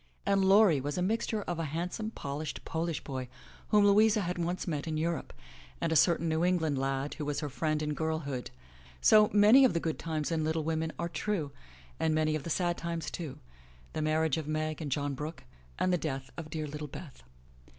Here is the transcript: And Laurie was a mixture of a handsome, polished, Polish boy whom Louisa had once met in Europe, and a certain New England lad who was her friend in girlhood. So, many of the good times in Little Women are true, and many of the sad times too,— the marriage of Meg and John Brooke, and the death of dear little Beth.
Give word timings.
And 0.25 0.43
Laurie 0.43 0.81
was 0.81 0.97
a 0.97 1.01
mixture 1.03 1.43
of 1.43 1.59
a 1.59 1.65
handsome, 1.65 2.09
polished, 2.09 2.65
Polish 2.65 3.03
boy 3.03 3.27
whom 3.67 3.85
Louisa 3.85 4.21
had 4.21 4.39
once 4.39 4.65
met 4.67 4.87
in 4.87 4.97
Europe, 4.97 5.31
and 5.79 5.91
a 5.91 5.95
certain 5.95 6.27
New 6.27 6.43
England 6.43 6.79
lad 6.79 7.13
who 7.13 7.25
was 7.25 7.41
her 7.41 7.49
friend 7.49 7.83
in 7.83 7.93
girlhood. 7.93 8.49
So, 8.99 9.29
many 9.31 9.63
of 9.63 9.75
the 9.75 9.79
good 9.79 9.99
times 9.99 10.31
in 10.31 10.43
Little 10.43 10.63
Women 10.63 10.91
are 10.97 11.07
true, 11.07 11.51
and 11.99 12.15
many 12.15 12.33
of 12.33 12.41
the 12.41 12.49
sad 12.49 12.79
times 12.79 13.11
too,— 13.11 13.37
the 13.93 14.01
marriage 14.01 14.37
of 14.37 14.47
Meg 14.47 14.81
and 14.81 14.91
John 14.91 15.13
Brooke, 15.13 15.43
and 15.77 15.93
the 15.93 15.99
death 15.99 16.31
of 16.35 16.49
dear 16.49 16.65
little 16.65 16.87
Beth. 16.87 17.21